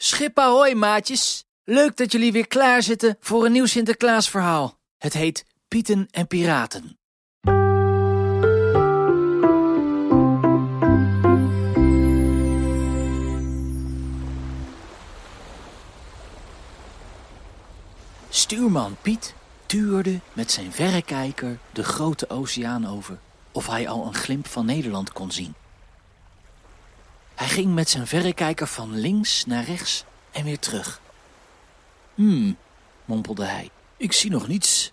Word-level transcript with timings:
Schip 0.00 0.38
ahoy, 0.38 0.74
maatjes. 0.74 1.44
Leuk 1.64 1.96
dat 1.96 2.12
jullie 2.12 2.32
weer 2.32 2.46
klaar 2.46 2.82
zitten 2.82 3.16
voor 3.20 3.44
een 3.44 3.52
nieuw 3.52 3.66
Sinterklaasverhaal. 3.66 4.78
Het 4.98 5.12
heet 5.12 5.44
Pieten 5.68 6.08
en 6.10 6.26
Piraten. 6.26 6.98
Stuurman 18.28 18.96
Piet 19.02 19.34
tuurde 19.66 20.20
met 20.32 20.50
zijn 20.50 20.72
verrekijker 20.72 21.58
de 21.72 21.84
grote 21.84 22.30
oceaan 22.30 22.86
over 22.86 23.18
of 23.52 23.66
hij 23.66 23.88
al 23.88 24.06
een 24.06 24.14
glimp 24.14 24.46
van 24.46 24.66
Nederland 24.66 25.12
kon 25.12 25.30
zien. 25.30 25.54
Hij 27.38 27.48
ging 27.48 27.74
met 27.74 27.90
zijn 27.90 28.06
verrekijker 28.06 28.66
van 28.66 28.94
links 28.94 29.44
naar 29.46 29.64
rechts 29.64 30.04
en 30.30 30.44
weer 30.44 30.58
terug. 30.58 31.00
Hmm, 32.14 32.56
mompelde 33.04 33.44
hij, 33.44 33.70
ik 33.96 34.12
zie 34.12 34.30
nog 34.30 34.48
niets. 34.48 34.92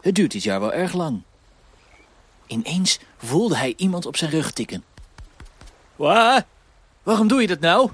Het 0.00 0.14
duurt 0.14 0.32
dit 0.32 0.42
jaar 0.42 0.60
wel 0.60 0.72
erg 0.72 0.92
lang. 0.92 1.22
Ineens 2.46 2.98
voelde 3.16 3.56
hij 3.56 3.74
iemand 3.76 4.06
op 4.06 4.16
zijn 4.16 4.30
rug 4.30 4.50
tikken. 4.50 4.84
Waar? 5.96 6.46
Waarom 7.02 7.28
doe 7.28 7.40
je 7.40 7.46
dat 7.46 7.60
nou? 7.60 7.90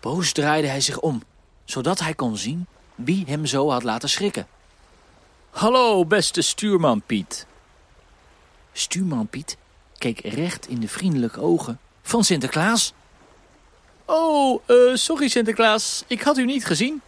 Boos 0.00 0.32
draaide 0.32 0.68
hij 0.68 0.80
zich 0.80 1.00
om, 1.00 1.22
zodat 1.64 2.00
hij 2.00 2.14
kon 2.14 2.36
zien 2.36 2.66
wie 2.94 3.24
hem 3.26 3.46
zo 3.46 3.70
had 3.70 3.82
laten 3.82 4.08
schrikken. 4.08 4.46
Hallo, 5.50 6.04
beste 6.04 6.42
stuurman 6.42 7.02
Piet. 7.06 7.46
Stuurman 8.72 9.26
Piet 9.28 9.56
keek 9.98 10.20
recht 10.20 10.68
in 10.68 10.80
de 10.80 10.88
vriendelijke 10.88 11.40
ogen 11.40 11.80
van 12.08 12.24
Sinterklaas. 12.24 12.92
Oh, 14.04 14.62
uh, 14.66 14.94
sorry 14.94 15.28
Sinterklaas, 15.28 16.04
ik 16.06 16.22
had 16.22 16.38
u 16.38 16.44
niet 16.44 16.64
gezien. 16.64 17.00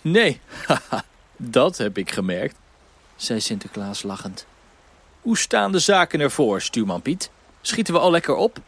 Nee, 0.00 0.40
haha, 0.66 1.04
dat 1.36 1.76
heb 1.76 1.98
ik 1.98 2.12
gemerkt, 2.12 2.56
zei 3.16 3.40
Sinterklaas 3.40 4.02
lachend. 4.02 4.46
Hoe 5.20 5.38
staan 5.38 5.72
de 5.72 5.78
zaken 5.78 6.20
ervoor, 6.20 6.60
stuurman 6.60 7.02
Piet? 7.02 7.30
Schieten 7.60 7.94
we 7.94 8.00
al 8.00 8.10
lekker 8.10 8.34
op? 8.34 8.58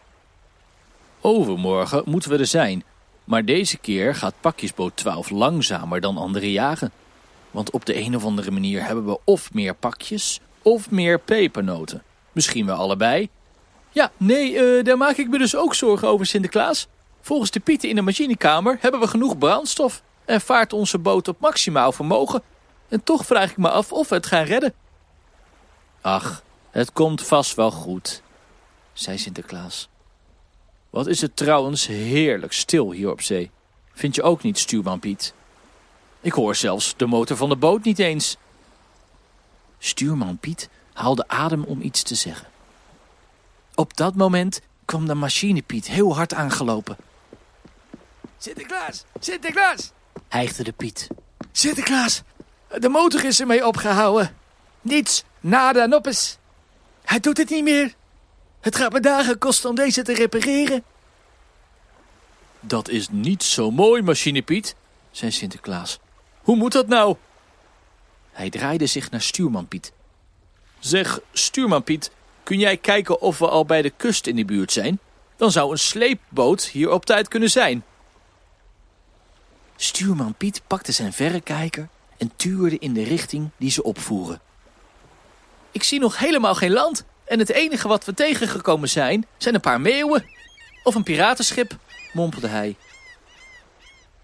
Overmorgen 1.20 2.02
moeten 2.06 2.30
we 2.30 2.38
er 2.38 2.46
zijn, 2.46 2.84
maar 3.24 3.44
deze 3.44 3.78
keer 3.78 4.14
gaat 4.14 4.34
pakjesboot 4.40 4.96
12 4.96 5.30
langzamer 5.30 6.00
dan 6.00 6.16
andere 6.16 6.52
jaren. 6.52 6.92
Want 7.50 7.70
op 7.70 7.84
de 7.84 7.96
een 7.96 8.16
of 8.16 8.24
andere 8.24 8.50
manier 8.50 8.84
hebben 8.84 9.06
we 9.06 9.18
of 9.24 9.52
meer 9.52 9.74
pakjes 9.74 10.40
of 10.62 10.90
meer 10.90 11.18
pepernoten. 11.18 12.02
Misschien 12.32 12.66
wel 12.66 12.76
allebei. 12.76 13.28
Ja, 13.92 14.12
nee, 14.16 14.52
uh, 14.52 14.84
daar 14.84 14.96
maak 14.96 15.16
ik 15.16 15.28
me 15.28 15.38
dus 15.38 15.56
ook 15.56 15.74
zorgen 15.74 16.08
over 16.08 16.26
Sinterklaas. 16.26 16.86
Volgens 17.20 17.50
de 17.50 17.60
pieten 17.60 17.88
in 17.88 17.94
de 17.94 18.02
machinekamer 18.02 18.78
hebben 18.80 19.00
we 19.00 19.06
genoeg 19.06 19.38
brandstof 19.38 20.02
en 20.24 20.40
vaart 20.40 20.72
onze 20.72 20.98
boot 20.98 21.28
op 21.28 21.40
maximaal 21.40 21.92
vermogen. 21.92 22.42
En 22.88 23.04
toch 23.04 23.26
vraag 23.26 23.50
ik 23.50 23.56
me 23.56 23.70
af 23.70 23.92
of 23.92 24.08
we 24.08 24.14
het 24.14 24.26
gaan 24.26 24.44
redden. 24.44 24.74
Ach, 26.00 26.42
het 26.70 26.92
komt 26.92 27.26
vast 27.26 27.54
wel 27.54 27.70
goed, 27.70 28.22
zei 28.92 29.18
Sinterklaas. 29.18 29.88
Wat 30.90 31.06
is 31.06 31.20
het 31.20 31.36
trouwens 31.36 31.86
heerlijk 31.86 32.52
stil 32.52 32.90
hier 32.90 33.10
op 33.10 33.20
zee. 33.20 33.50
Vind 33.92 34.14
je 34.14 34.22
ook 34.22 34.42
niet, 34.42 34.58
stuurman 34.58 34.98
Piet? 34.98 35.34
Ik 36.20 36.32
hoor 36.32 36.54
zelfs 36.54 36.94
de 36.96 37.06
motor 37.06 37.36
van 37.36 37.48
de 37.48 37.56
boot 37.56 37.84
niet 37.84 37.98
eens. 37.98 38.36
Stuurman 39.78 40.38
Piet 40.38 40.68
haalde 40.92 41.28
adem 41.28 41.64
om 41.64 41.80
iets 41.80 42.02
te 42.02 42.14
zeggen. 42.14 42.49
Op 43.80 43.96
dat 43.96 44.14
moment 44.14 44.60
kwam 44.84 45.06
de 45.06 45.14
machine 45.14 45.62
Piet 45.62 45.86
heel 45.86 46.16
hard 46.16 46.34
aangelopen. 46.34 46.96
Sinterklaas, 48.38 49.04
Sinterklaas, 49.20 49.92
hijgde 50.28 50.62
de 50.62 50.72
Piet. 50.72 51.08
Sinterklaas, 51.52 52.22
de 52.78 52.88
motor 52.88 53.24
is 53.24 53.40
ermee 53.40 53.66
opgehouden. 53.66 54.36
Niets, 54.80 55.24
nada, 55.40 55.86
noppes. 55.86 56.38
Hij 57.04 57.20
doet 57.20 57.36
het 57.36 57.50
niet 57.50 57.62
meer. 57.62 57.94
Het 58.60 58.76
gaat 58.76 58.92
me 58.92 59.00
dagen 59.00 59.38
kosten 59.38 59.68
om 59.68 59.74
deze 59.74 60.02
te 60.02 60.14
repareren. 60.14 60.84
Dat 62.60 62.88
is 62.88 63.08
niet 63.08 63.42
zo 63.42 63.70
mooi, 63.70 64.02
machine 64.02 64.42
Piet, 64.42 64.74
zei 65.10 65.30
Sinterklaas. 65.30 65.98
Hoe 66.42 66.56
moet 66.56 66.72
dat 66.72 66.86
nou? 66.86 67.16
Hij 68.30 68.50
draaide 68.50 68.86
zich 68.86 69.10
naar 69.10 69.22
stuurman 69.22 69.68
Piet. 69.68 69.92
Zeg, 70.78 71.20
stuurman 71.32 71.82
Piet, 71.82 72.10
kun 72.50 72.58
jij 72.58 72.76
kijken 72.76 73.20
of 73.20 73.38
we 73.38 73.48
al 73.48 73.64
bij 73.64 73.82
de 73.82 73.90
kust 73.90 74.26
in 74.26 74.36
de 74.36 74.44
buurt 74.44 74.72
zijn? 74.72 74.98
Dan 75.36 75.50
zou 75.50 75.70
een 75.70 75.78
sleepboot 75.78 76.64
hier 76.64 76.90
op 76.90 77.06
tijd 77.06 77.28
kunnen 77.28 77.50
zijn. 77.50 77.84
Stuurman 79.76 80.34
Piet 80.34 80.62
pakte 80.66 80.92
zijn 80.92 81.12
verrekijker 81.12 81.88
en 82.16 82.32
tuurde 82.36 82.78
in 82.78 82.92
de 82.92 83.02
richting 83.02 83.50
die 83.56 83.70
ze 83.70 83.82
opvoeren. 83.82 84.40
Ik 85.70 85.82
zie 85.82 86.00
nog 86.00 86.18
helemaal 86.18 86.54
geen 86.54 86.72
land 86.72 87.04
en 87.24 87.38
het 87.38 87.50
enige 87.50 87.88
wat 87.88 88.04
we 88.04 88.14
tegengekomen 88.14 88.88
zijn, 88.88 89.26
zijn 89.36 89.54
een 89.54 89.60
paar 89.60 89.80
meeuwen. 89.80 90.26
Of 90.82 90.94
een 90.94 91.02
piratenschip, 91.02 91.76
mompelde 92.12 92.48
hij. 92.48 92.76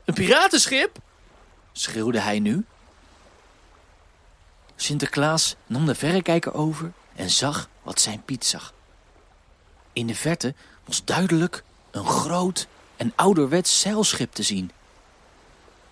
Een 0.05 0.15
piratenschip? 0.15 0.99
schreeuwde 1.73 2.21
hij 2.21 2.39
nu. 2.39 2.65
Sinterklaas 4.77 5.57
nam 5.67 5.87
de 5.87 5.95
verrekijker 5.95 6.55
over 6.55 6.93
en 7.17 7.31
zag 7.31 7.69
wat 7.87 8.01
zijn 8.01 8.23
Piet 8.25 8.45
zag. 8.45 8.73
In 9.93 10.07
de 10.07 10.15
verte 10.15 10.55
was 10.85 11.05
duidelijk 11.05 11.65
een 11.91 12.07
groot 12.07 12.67
en 12.97 13.13
ouderwets 13.17 13.81
zeilschip 13.81 14.33
te 14.33 14.43
zien. 14.43 14.71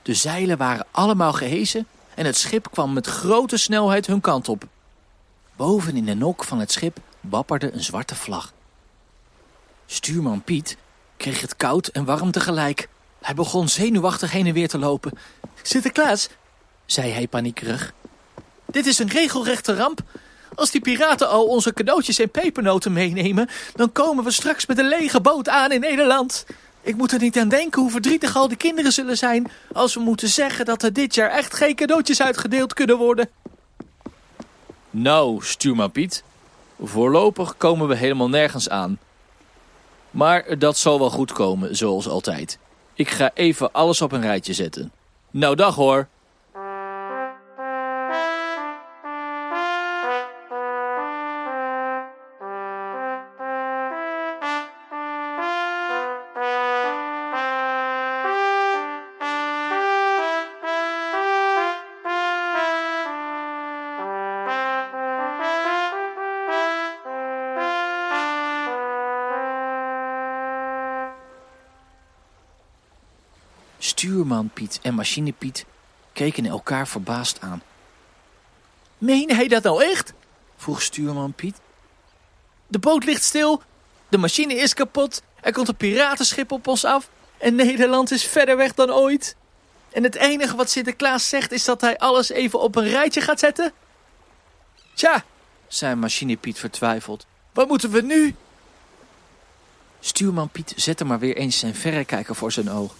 De 0.03 0.15
zeilen 0.15 0.59
waren 0.59 0.87
allemaal 0.91 1.32
gehesen 1.32 1.87
en 2.15 2.27
het 2.27 2.37
schip 2.37 2.71
kwam 2.71 2.93
met 2.93 3.06
grote 3.06 3.56
snelheid 3.56 4.06
hun 4.06 4.21
kant 4.21 4.49
op. 4.49 4.65
Boven 5.56 5.97
in 5.97 6.05
de 6.05 6.15
nok 6.15 6.44
van 6.44 6.59
het 6.59 6.72
schip 6.72 6.99
wapperde 7.21 7.72
een 7.72 7.84
zwarte 7.84 8.15
vlag. 8.15 8.53
Stuurman 9.87 10.43
Piet 10.43 10.76
kreeg 11.16 11.41
het 11.41 11.56
koud 11.56 11.87
en 11.87 12.05
warm 12.05 12.31
tegelijk. 12.31 12.88
Hij 13.21 13.34
begon 13.34 13.69
zenuwachtig 13.69 14.31
heen 14.32 14.47
en 14.47 14.53
weer 14.53 14.69
te 14.69 14.78
lopen. 14.78 15.19
Sinterklaas, 15.62 16.28
zei 16.87 17.12
hij 17.12 17.28
paniekerig. 17.28 17.93
Dit 18.66 18.87
is 18.87 18.99
een 18.99 19.09
regelrechte 19.09 19.75
ramp. 19.75 20.00
Als 20.54 20.70
die 20.70 20.81
piraten 20.81 21.28
al 21.28 21.47
onze 21.47 21.72
cadeautjes 21.72 22.19
en 22.19 22.31
pepernoten 22.31 22.92
meenemen... 22.92 23.48
dan 23.75 23.92
komen 23.92 24.25
we 24.25 24.31
straks 24.31 24.66
met 24.66 24.78
een 24.78 24.88
lege 24.88 25.20
boot 25.20 25.48
aan 25.48 25.72
in 25.72 25.81
Nederland. 25.81 26.47
Ik 26.81 26.97
moet 26.97 27.12
er 27.12 27.20
niet 27.20 27.38
aan 27.38 27.48
denken 27.48 27.82
hoe 27.82 27.91
verdrietig 27.91 28.37
al 28.37 28.48
die 28.48 28.56
kinderen 28.56 28.93
zullen 28.93 29.16
zijn... 29.16 29.50
als 29.72 29.94
we 29.94 30.00
moeten 30.00 30.28
zeggen 30.28 30.64
dat 30.64 30.82
er 30.82 30.93
dit 30.93 31.14
jaar 31.14 31.31
echt 31.31 31.54
geen 31.54 31.75
cadeautjes 31.75 32.22
uitgedeeld 32.22 32.75
kunnen 32.75 32.97
worden. 32.97 33.28
Nou, 34.91 35.44
stuurman 35.44 35.91
Piet. 35.91 36.25
Voorlopig 36.82 37.56
komen 37.56 37.88
we 37.88 37.94
helemaal 37.97 38.28
nergens 38.28 38.69
aan. 38.69 38.98
Maar 40.10 40.59
dat 40.59 40.76
zal 40.76 40.98
wel 40.98 41.10
goed 41.10 41.32
komen, 41.32 41.76
zoals 41.76 42.09
altijd. 42.09 42.59
Ik 42.94 43.10
ga 43.10 43.31
even 43.34 43.72
alles 43.72 44.00
op 44.00 44.12
een 44.12 44.20
rijtje 44.20 44.53
zetten. 44.53 44.93
Nou, 45.31 45.56
dag 45.56 45.75
hoor. 45.75 46.09
Stuurman 73.94 74.50
Piet 74.55 74.79
en 74.82 74.94
Machine 74.94 75.32
Piet 75.32 75.64
keken 76.12 76.46
elkaar 76.46 76.88
verbaasd 76.88 77.41
aan. 77.41 77.62
Meen 78.99 79.31
hij 79.31 79.49
dat 79.49 79.62
nou 79.62 79.85
echt? 79.85 80.12
vroeg 80.56 80.82
Stuurman 80.82 81.32
Piet. 81.32 81.56
De 82.67 82.79
boot 82.79 83.05
ligt 83.05 83.23
stil, 83.23 83.62
de 84.08 84.19
machine 84.19 84.55
is 84.55 84.75
kapot, 84.75 85.23
er 85.41 85.52
komt 85.52 85.69
een 85.69 85.76
piratenschip 85.76 86.52
op 86.52 86.67
ons 86.67 86.85
af 86.85 87.08
en 87.38 87.55
Nederland 87.55 88.11
is 88.11 88.25
verder 88.25 88.56
weg 88.56 88.75
dan 88.75 88.91
ooit. 88.91 89.37
En 89.93 90.02
het 90.02 90.14
enige 90.14 90.56
wat 90.56 90.70
Sinterklaas 90.70 91.29
zegt 91.29 91.52
is 91.52 91.64
dat 91.64 91.81
hij 91.81 91.99
alles 91.99 92.31
even 92.31 92.61
op 92.61 92.76
een 92.76 92.88
rijtje 92.88 93.20
gaat 93.20 93.38
zetten? 93.38 93.73
Tja, 94.94 95.25
zei 95.69 95.94
Machine 95.94 96.37
Piet 96.37 96.58
vertwijfeld. 96.58 97.26
Wat 97.52 97.69
moeten 97.69 97.91
we 97.91 98.00
nu? 98.00 98.35
Stuurman 100.00 100.49
Piet 100.49 100.73
zette 100.76 101.05
maar 101.05 101.19
weer 101.19 101.37
eens 101.37 101.58
zijn 101.58 101.75
verrekijker 101.75 102.35
voor 102.35 102.52
zijn 102.52 102.70
oog. 102.70 102.94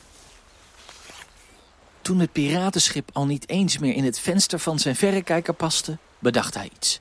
Toen 2.05 2.19
het 2.19 2.33
piratenschip 2.33 3.11
al 3.12 3.27
niet 3.27 3.49
eens 3.49 3.79
meer 3.79 3.95
in 3.95 4.05
het 4.05 4.19
venster 4.19 4.59
van 4.59 4.79
zijn 4.79 4.97
verrekijker 4.97 5.55
paste, 5.55 5.99
bedacht 6.19 6.55
hij 6.55 6.71
iets. 6.75 7.01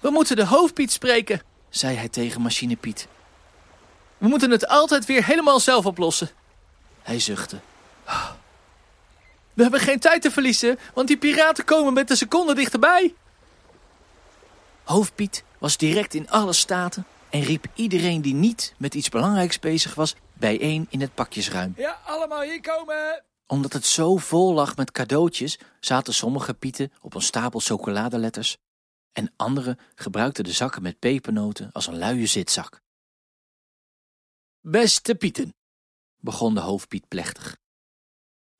We 0.00 0.10
moeten 0.10 0.36
de 0.36 0.46
hoofdpiet 0.46 0.92
spreken, 0.92 1.42
zei 1.68 1.96
hij 1.96 2.08
tegen 2.08 2.40
Machine 2.40 2.76
Piet. 2.76 3.08
We 4.18 4.28
moeten 4.28 4.50
het 4.50 4.68
altijd 4.68 5.06
weer 5.06 5.24
helemaal 5.24 5.60
zelf 5.60 5.86
oplossen. 5.86 6.30
Hij 7.02 7.20
zuchtte. 7.20 7.60
We 9.54 9.62
hebben 9.62 9.80
geen 9.80 10.00
tijd 10.00 10.22
te 10.22 10.30
verliezen, 10.30 10.78
want 10.94 11.08
die 11.08 11.18
piraten 11.18 11.64
komen 11.64 11.92
met 11.92 12.10
een 12.10 12.16
seconde 12.16 12.54
dichterbij. 12.54 13.14
Hoofdpiet 14.84 15.44
was 15.58 15.76
direct 15.76 16.14
in 16.14 16.30
alle 16.30 16.52
staten 16.52 17.06
en 17.30 17.42
riep 17.42 17.66
iedereen 17.74 18.22
die 18.22 18.34
niet 18.34 18.74
met 18.76 18.94
iets 18.94 19.08
belangrijks 19.08 19.58
bezig 19.58 19.94
was 19.94 20.14
bijeen 20.38 20.86
in 20.90 21.00
het 21.00 21.14
pakjesruim. 21.14 21.72
Ja, 21.76 22.00
allemaal 22.04 22.42
hier 22.42 22.60
komen. 22.60 23.24
Omdat 23.46 23.72
het 23.72 23.84
zo 23.84 24.16
vol 24.16 24.54
lag 24.54 24.76
met 24.76 24.90
cadeautjes, 24.90 25.58
zaten 25.80 26.14
sommige 26.14 26.54
pieten 26.54 26.92
op 27.00 27.14
een 27.14 27.22
stapel 27.22 27.60
chocoladeletters 27.60 28.56
en 29.12 29.32
anderen 29.36 29.78
gebruikten 29.94 30.44
de 30.44 30.52
zakken 30.52 30.82
met 30.82 30.98
pepernoten 30.98 31.72
als 31.72 31.86
een 31.86 31.98
luie 31.98 32.26
zitzak. 32.26 32.80
Beste 34.60 35.14
pieten, 35.14 35.54
begon 36.16 36.54
de 36.54 36.60
hoofdpiet 36.60 37.08
plechtig. 37.08 37.58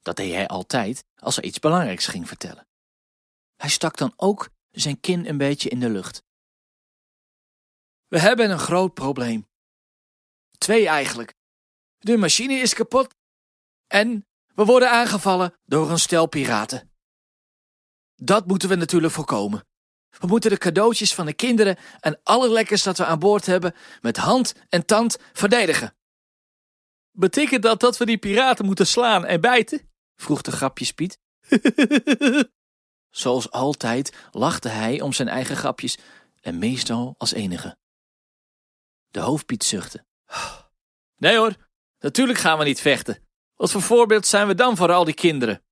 Dat 0.00 0.16
deed 0.16 0.32
hij 0.32 0.46
altijd 0.46 1.04
als 1.16 1.36
er 1.36 1.44
iets 1.44 1.58
belangrijks 1.58 2.06
ging 2.06 2.28
vertellen. 2.28 2.66
Hij 3.56 3.70
stak 3.70 3.96
dan 3.96 4.12
ook 4.16 4.50
zijn 4.70 5.00
kin 5.00 5.26
een 5.26 5.38
beetje 5.38 5.68
in 5.68 5.80
de 5.80 5.90
lucht. 5.90 6.22
We 8.06 8.18
hebben 8.18 8.50
een 8.50 8.58
groot 8.58 8.94
probleem. 8.94 9.48
Twee 10.58 10.88
eigenlijk. 10.88 11.37
De 11.98 12.16
machine 12.16 12.54
is 12.54 12.74
kapot 12.74 13.14
en 13.86 14.26
we 14.54 14.64
worden 14.64 14.90
aangevallen 14.90 15.54
door 15.64 15.90
een 15.90 15.98
stel 15.98 16.26
piraten. 16.26 16.92
Dat 18.14 18.46
moeten 18.46 18.68
we 18.68 18.74
natuurlijk 18.74 19.12
voorkomen. 19.12 19.66
We 20.10 20.26
moeten 20.26 20.50
de 20.50 20.58
cadeautjes 20.58 21.14
van 21.14 21.26
de 21.26 21.32
kinderen 21.32 21.76
en 22.00 22.20
alle 22.22 22.50
lekkers 22.50 22.82
dat 22.82 22.98
we 22.98 23.04
aan 23.04 23.18
boord 23.18 23.46
hebben 23.46 23.74
met 24.00 24.16
hand 24.16 24.54
en 24.68 24.86
tand 24.86 25.18
verdedigen. 25.32 25.96
Betekent 27.10 27.62
dat 27.62 27.80
dat 27.80 27.96
we 27.96 28.06
die 28.06 28.18
piraten 28.18 28.64
moeten 28.64 28.86
slaan 28.86 29.24
en 29.24 29.40
bijten? 29.40 29.90
vroeg 30.16 30.42
de 30.42 30.52
grapjes 30.52 30.92
Piet. 30.92 31.18
Zoals 33.10 33.50
altijd 33.50 34.16
lachte 34.30 34.68
hij 34.68 35.00
om 35.00 35.12
zijn 35.12 35.28
eigen 35.28 35.56
grapjes 35.56 35.98
en 36.40 36.58
meestal 36.58 37.14
als 37.18 37.32
enige. 37.32 37.78
De 39.08 39.20
hoofdpiet 39.20 39.64
zuchtte. 39.64 40.06
Nee 41.20 41.36
hoor, 41.36 41.67
natuurlijk 41.98 42.38
gaan 42.38 42.58
we 42.58 42.64
niet 42.64 42.80
vechten. 42.80 43.26
Wat 43.54 43.70
voor 43.70 43.82
voorbeeld 43.82 44.26
zijn 44.26 44.46
we 44.46 44.54
dan 44.54 44.76
voor 44.76 44.92
al 44.92 45.04
die 45.04 45.14
kinderen? 45.14 45.64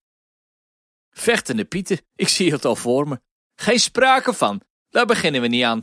Vechtende 1.11 1.65
pieten, 1.65 2.01
ik 2.15 2.29
zie 2.29 2.53
het 2.53 2.65
al 2.65 2.77
voor 2.77 3.09
me. 3.09 3.21
Geen 3.55 3.81
sprake 3.81 4.33
van, 4.33 4.63
daar 4.89 5.07
beginnen 5.07 5.41
we 5.41 5.47
niet 5.47 5.65
aan. 5.65 5.83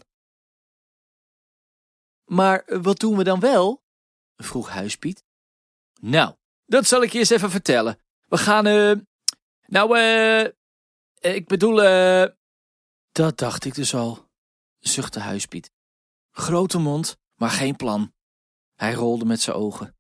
Maar 2.26 2.64
wat 2.82 3.00
doen 3.00 3.18
we 3.18 3.24
dan 3.24 3.40
wel? 3.40 3.84
vroeg 4.36 4.70
Huispiet. 4.70 5.24
Nou, 6.02 6.36
dat 6.66 6.86
zal 6.86 7.02
ik 7.02 7.12
je 7.12 7.20
eens 7.20 7.30
even 7.30 7.50
vertellen. 7.50 8.00
We 8.28 8.38
gaan, 8.38 8.66
eh. 8.66 8.94
nou, 9.66 9.98
eh. 9.98 10.46
ik 11.36 11.48
bedoel, 11.48 11.84
eh. 11.84 12.30
Dat 13.12 13.38
dacht 13.38 13.66
ik 13.66 13.76
dus 13.76 13.94
al, 13.94 14.30
zuchtte 14.80 15.20
Huispiet. 15.20 15.72
Grote 16.32 16.78
mond, 16.78 17.18
maar 17.36 17.50
geen 17.50 17.76
plan. 17.76 18.14
Hij 18.74 18.94
rolde 18.94 19.26
met 19.26 19.42
zijn 19.42 19.56
ogen. 19.56 19.98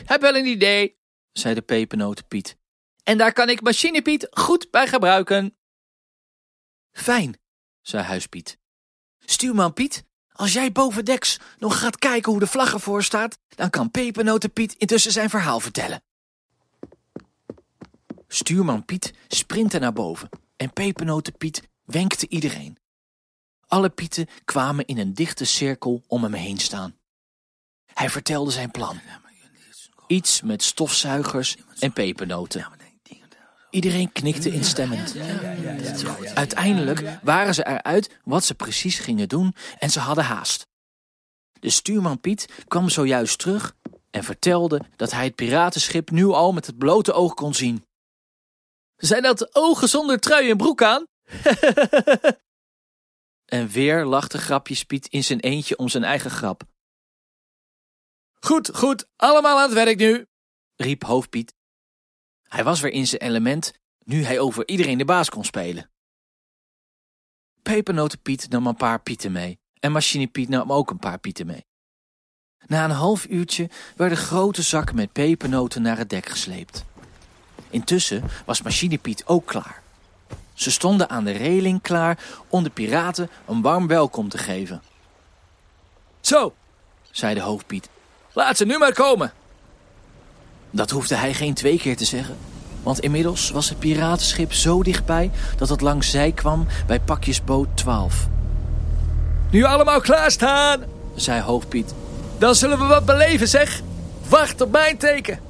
Ik 0.00 0.08
heb 0.08 0.20
wel 0.20 0.36
een 0.36 0.46
idee, 0.46 0.98
zei 1.32 1.54
de 1.54 1.62
pepernotenpiet. 1.62 2.56
En 3.02 3.18
daar 3.18 3.32
kan 3.32 3.48
ik 3.48 3.60
machinepiet 3.60 4.26
goed 4.30 4.70
bij 4.70 4.86
gebruiken. 4.86 5.56
Fijn, 6.92 7.38
zei 7.80 8.02
Huispiet. 8.02 8.58
Stuurman 9.18 9.72
Piet, 9.72 10.04
als 10.32 10.52
jij 10.52 10.72
bovendeks 10.72 11.38
nog 11.58 11.78
gaat 11.78 11.98
kijken 11.98 12.30
hoe 12.30 12.40
de 12.40 12.46
vlag 12.46 12.72
ervoor 12.72 13.02
staat, 13.02 13.38
dan 13.48 13.70
kan 13.70 13.90
Pepernotenpiet 13.90 14.74
intussen 14.74 15.12
zijn 15.12 15.30
verhaal 15.30 15.60
vertellen. 15.60 16.02
Stuurman 18.28 18.84
Piet 18.84 19.12
sprintte 19.28 19.78
naar 19.78 19.92
boven 19.92 20.28
en 20.56 20.72
Pepernotenpiet 20.72 21.62
wenkte 21.84 22.28
iedereen. 22.28 22.78
Alle 23.66 23.90
pieten 23.90 24.28
kwamen 24.44 24.86
in 24.86 24.98
een 24.98 25.14
dichte 25.14 25.44
cirkel 25.44 26.02
om 26.06 26.22
hem 26.22 26.34
heen 26.34 26.58
staan. 26.58 26.98
Hij 27.94 28.10
vertelde 28.10 28.50
zijn 28.50 28.70
plan. 28.70 29.00
Iets 30.06 30.42
met 30.42 30.62
stofzuigers 30.62 31.56
en 31.78 31.92
pepernoten. 31.92 32.66
Iedereen 33.70 34.12
knikte 34.12 34.52
instemmend. 34.52 35.14
Uiteindelijk 36.34 37.18
waren 37.22 37.54
ze 37.54 37.66
eruit 37.66 38.18
wat 38.24 38.44
ze 38.44 38.54
precies 38.54 38.98
gingen 38.98 39.28
doen 39.28 39.54
en 39.78 39.90
ze 39.90 40.00
hadden 40.00 40.24
haast. 40.24 40.66
De 41.60 41.70
stuurman 41.70 42.20
Piet 42.20 42.48
kwam 42.68 42.88
zojuist 42.88 43.38
terug 43.38 43.74
en 44.10 44.24
vertelde 44.24 44.80
dat 44.96 45.12
hij 45.12 45.24
het 45.24 45.34
piratenschip 45.34 46.10
nu 46.10 46.26
al 46.26 46.52
met 46.52 46.66
het 46.66 46.78
blote 46.78 47.12
oog 47.12 47.34
kon 47.34 47.54
zien. 47.54 47.84
Zijn 48.96 49.22
dat 49.22 49.54
ogen 49.54 49.88
zonder 49.88 50.20
trui 50.20 50.50
en 50.50 50.56
broek 50.56 50.82
aan? 50.82 51.06
en 53.56 53.68
weer 53.68 54.04
lachte 54.04 54.38
grapjes 54.38 54.84
Piet 54.84 55.06
in 55.06 55.24
zijn 55.24 55.40
eentje 55.40 55.76
om 55.76 55.88
zijn 55.88 56.04
eigen 56.04 56.30
grap. 56.30 56.62
Goed, 58.40 58.70
goed, 58.74 59.06
allemaal 59.16 59.56
aan 59.56 59.62
het 59.62 59.72
werk 59.72 59.98
nu, 59.98 60.26
riep 60.76 61.04
Hoofdpiet. 61.04 61.54
Hij 62.42 62.64
was 62.64 62.80
weer 62.80 62.92
in 62.92 63.06
zijn 63.06 63.20
element, 63.20 63.72
nu 64.04 64.24
hij 64.24 64.38
over 64.38 64.68
iedereen 64.68 64.98
de 64.98 65.04
baas 65.04 65.28
kon 65.28 65.44
spelen. 65.44 65.90
Pepernotenpiet 67.62 68.48
nam 68.48 68.66
een 68.66 68.76
paar 68.76 69.00
pieten 69.00 69.32
mee 69.32 69.58
en 69.80 69.92
Machinepiet 69.92 70.48
nam 70.48 70.72
ook 70.72 70.90
een 70.90 70.98
paar 70.98 71.18
pieten 71.18 71.46
mee. 71.46 71.66
Na 72.66 72.84
een 72.84 72.90
half 72.90 73.26
uurtje 73.26 73.70
werden 73.96 74.18
grote 74.18 74.62
zakken 74.62 74.96
met 74.96 75.12
pepernoten 75.12 75.82
naar 75.82 75.98
het 75.98 76.10
dek 76.10 76.26
gesleept. 76.26 76.84
Intussen 77.70 78.24
was 78.44 78.62
Machinepiet 78.62 79.26
ook 79.26 79.46
klaar. 79.46 79.82
Ze 80.54 80.70
stonden 80.70 81.08
aan 81.08 81.24
de 81.24 81.30
reling 81.30 81.82
klaar 81.82 82.18
om 82.48 82.62
de 82.62 82.70
piraten 82.70 83.30
een 83.46 83.62
warm 83.62 83.86
welkom 83.86 84.28
te 84.28 84.38
geven. 84.38 84.82
Zo, 86.20 86.54
zei 87.10 87.34
de 87.34 87.40
hoofdpiet. 87.40 87.88
Laat 88.36 88.56
ze 88.56 88.64
nu 88.64 88.78
maar 88.78 88.92
komen. 88.92 89.32
Dat 90.70 90.90
hoefde 90.90 91.14
hij 91.14 91.34
geen 91.34 91.54
twee 91.54 91.78
keer 91.78 91.96
te 91.96 92.04
zeggen. 92.04 92.36
Want 92.82 93.00
inmiddels 93.00 93.50
was 93.50 93.68
het 93.68 93.78
piratenschip 93.78 94.52
zo 94.52 94.82
dichtbij 94.82 95.30
dat 95.56 95.68
het 95.68 95.80
langs 95.80 96.10
zij 96.10 96.32
kwam 96.32 96.66
bij 96.86 97.00
pakjesboot 97.00 97.68
12. 97.74 98.28
Nu 99.50 99.64
allemaal 99.64 100.00
klaarstaan, 100.00 100.84
zei 101.14 101.40
Hoofdpiet. 101.40 101.94
Dan 102.38 102.54
zullen 102.54 102.78
we 102.78 102.84
wat 102.84 103.04
beleven, 103.04 103.48
zeg. 103.48 103.80
Wacht 104.28 104.60
op 104.60 104.70
mijn 104.70 104.96
teken. 104.96 105.40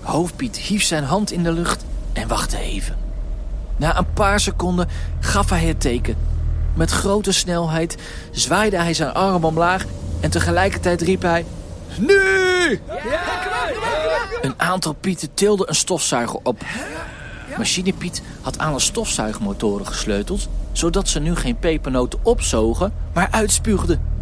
Hoofdpiet 0.00 0.56
hief 0.56 0.82
zijn 0.82 1.04
hand 1.04 1.30
in 1.30 1.42
de 1.42 1.52
lucht 1.52 1.84
en 2.12 2.28
wachtte 2.28 2.58
even. 2.58 2.96
Na 3.76 3.98
een 3.98 4.12
paar 4.12 4.40
seconden 4.40 4.88
gaf 5.20 5.50
hij 5.50 5.64
het 5.64 5.80
teken. 5.80 6.16
Met 6.74 6.90
grote 6.90 7.32
snelheid 7.32 7.96
zwaaide 8.30 8.76
hij 8.76 8.94
zijn 8.94 9.14
arm 9.14 9.44
omlaag 9.44 9.84
en 10.20 10.30
tegelijkertijd 10.30 11.02
riep 11.02 11.22
hij... 11.22 11.44
Nu! 11.98 12.80
Een 14.42 14.54
aantal 14.56 14.92
pieten 14.92 15.34
tilden 15.34 15.68
een 15.68 15.74
stofzuiger 15.74 16.40
op. 16.42 16.62
Machinepiet 17.56 18.22
had 18.40 18.58
aan 18.58 18.74
een 18.74 18.80
stofzuigmotoren 18.80 19.86
gesleuteld, 19.86 20.48
zodat 20.72 21.08
ze 21.08 21.20
nu 21.20 21.36
geen 21.36 21.58
pepernoten 21.58 22.18
opzogen, 22.22 22.92
maar 23.14 23.28
uitspuugden. 23.30 24.12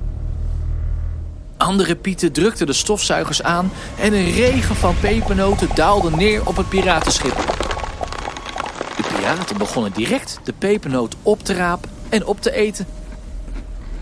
Andere 1.57 1.97
pieten 1.97 2.33
drukten 2.33 2.67
de 2.67 2.73
stofzuigers 2.73 3.43
aan 3.43 3.73
en 3.99 4.12
een 4.12 4.31
regen 4.31 4.76
van 4.76 4.95
pepernoten 5.00 5.69
daalde 5.75 6.11
neer 6.11 6.47
op 6.47 6.57
het 6.57 6.69
piratenschip. 6.69 7.37
De 8.97 9.02
piraten 9.14 9.59
begonnen 9.59 9.93
direct 9.93 10.41
de 10.45 10.52
pepernoot 10.52 11.17
op 11.23 11.45
te 11.45 11.55
rapen 11.55 11.91
en 12.09 12.26
op 12.26 12.41
te 12.41 12.52
eten. 12.52 12.87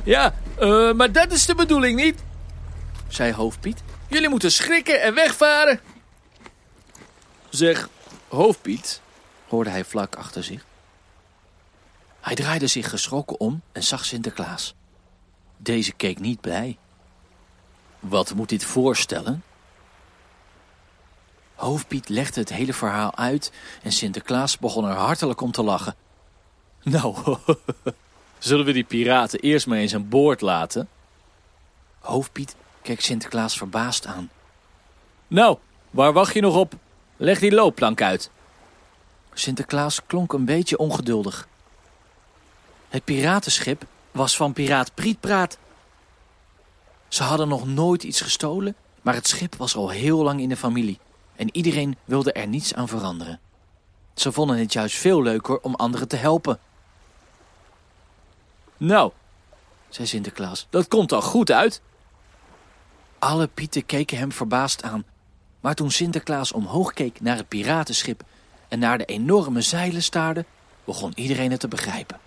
Ja, 0.04 0.34
uh, 0.60 0.92
maar 0.92 1.12
dat 1.12 1.32
is 1.32 1.46
de 1.46 1.54
bedoeling 1.54 2.00
niet, 2.00 2.22
zei 3.12 3.32
Hoofdpiet. 3.32 3.82
Jullie 4.08 4.28
moeten 4.28 4.52
schrikken 4.52 5.02
en 5.02 5.14
wegvaren. 5.14 5.80
Zeg, 7.48 7.88
Hoofdpiet, 8.28 9.00
hoorde 9.48 9.70
hij 9.70 9.84
vlak 9.84 10.16
achter 10.16 10.44
zich. 10.44 10.64
Hij 12.20 12.34
draaide 12.34 12.66
zich 12.66 12.90
geschrokken 12.90 13.40
om 13.40 13.62
en 13.72 13.82
zag 13.82 14.04
Sinterklaas. 14.04 14.74
Deze 15.56 15.92
keek 15.92 16.18
niet 16.18 16.40
blij. 16.40 16.78
Wat 18.00 18.34
moet 18.34 18.48
dit 18.48 18.64
voorstellen? 18.64 19.42
Hoofdpiet 21.54 22.08
legde 22.08 22.40
het 22.40 22.48
hele 22.48 22.72
verhaal 22.72 23.16
uit 23.16 23.52
en 23.82 23.92
Sinterklaas 23.92 24.58
begon 24.58 24.84
er 24.84 24.94
hartelijk 24.94 25.40
om 25.40 25.52
te 25.52 25.62
lachen. 25.62 25.94
Nou, 26.82 27.36
zullen 28.38 28.64
we 28.64 28.72
die 28.72 28.84
piraten 28.84 29.40
eerst 29.40 29.66
maar 29.66 29.78
eens 29.78 29.94
aan 29.94 30.08
boord 30.08 30.40
laten? 30.40 30.88
Hoofdpiet 31.98 32.56
keek 32.82 33.00
Sinterklaas 33.00 33.56
verbaasd 33.56 34.06
aan. 34.06 34.30
Nou, 35.26 35.58
waar 35.90 36.12
wacht 36.12 36.34
je 36.34 36.40
nog 36.40 36.56
op? 36.56 36.74
Leg 37.16 37.38
die 37.38 37.52
loopplank 37.52 38.02
uit. 38.02 38.30
Sinterklaas 39.32 40.00
klonk 40.06 40.32
een 40.32 40.44
beetje 40.44 40.78
ongeduldig. 40.78 41.48
Het 42.88 43.04
piratenschip 43.04 43.84
was 44.10 44.36
van 44.36 44.52
piraat 44.52 44.94
Prietpraat. 44.94 45.58
Ze 47.08 47.22
hadden 47.22 47.48
nog 47.48 47.66
nooit 47.66 48.02
iets 48.02 48.20
gestolen, 48.20 48.76
maar 49.02 49.14
het 49.14 49.28
schip 49.28 49.54
was 49.54 49.76
al 49.76 49.88
heel 49.88 50.22
lang 50.22 50.40
in 50.40 50.48
de 50.48 50.56
familie 50.56 50.98
en 51.36 51.56
iedereen 51.56 51.96
wilde 52.04 52.32
er 52.32 52.46
niets 52.46 52.74
aan 52.74 52.88
veranderen. 52.88 53.40
Ze 54.14 54.32
vonden 54.32 54.58
het 54.58 54.72
juist 54.72 54.96
veel 54.96 55.22
leuker 55.22 55.60
om 55.60 55.74
anderen 55.74 56.08
te 56.08 56.16
helpen. 56.16 56.58
Nou, 58.76 59.12
zei 59.88 60.06
Sinterklaas, 60.06 60.66
dat 60.70 60.88
komt 60.88 61.12
al 61.12 61.22
goed 61.22 61.50
uit. 61.50 61.80
Alle 63.20 63.46
pieten 63.46 63.86
keken 63.86 64.18
hem 64.18 64.32
verbaasd 64.32 64.82
aan, 64.82 65.04
maar 65.60 65.74
toen 65.74 65.90
Sinterklaas 65.90 66.52
omhoog 66.52 66.92
keek 66.92 67.20
naar 67.20 67.36
het 67.36 67.48
piratenschip 67.48 68.22
en 68.68 68.78
naar 68.78 68.98
de 68.98 69.04
enorme 69.04 69.60
zeilen 69.62 70.02
staarde, 70.02 70.44
begon 70.84 71.12
iedereen 71.14 71.50
het 71.50 71.60
te 71.60 71.68
begrijpen. 71.68 72.18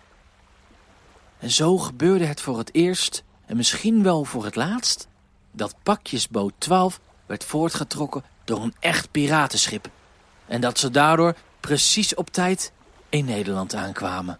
En 1.39 1.51
zo 1.51 1.77
gebeurde 1.77 2.25
het 2.25 2.41
voor 2.41 2.57
het 2.57 2.73
eerst, 2.73 3.23
en 3.45 3.55
misschien 3.55 4.03
wel 4.03 4.23
voor 4.23 4.45
het 4.45 4.55
laatst, 4.55 5.07
dat 5.51 5.75
pakjesboot 5.83 6.53
12 6.57 6.99
werd 7.25 7.43
voortgetrokken 7.43 8.23
door 8.43 8.61
een 8.61 8.75
echt 8.79 9.11
piratenschip. 9.11 9.89
En 10.45 10.61
dat 10.61 10.79
ze 10.79 10.89
daardoor 10.89 11.35
precies 11.59 12.15
op 12.15 12.29
tijd 12.29 12.71
in 13.09 13.25
Nederland 13.25 13.75
aankwamen. 13.75 14.39